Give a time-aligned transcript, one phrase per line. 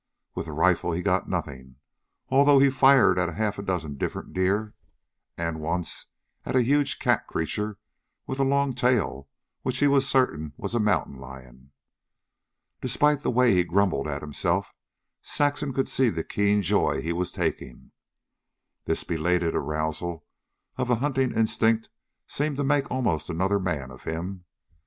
[0.33, 1.75] With the rifle he got nothing,
[2.29, 4.73] although he fired at half a dozen different deer,
[5.37, 6.07] and, once,
[6.43, 7.77] at a huge cat creature
[8.25, 9.29] with a long tail
[9.61, 11.71] which he was certain was a mountain lion.
[12.81, 14.73] Despite the way he grumbled at himself,
[15.21, 17.91] Saxon could see the keen joy he was taking.
[18.85, 20.25] This belated arousal
[20.77, 21.89] of the hunting instinct
[22.25, 24.45] seemed to make almost another man of him.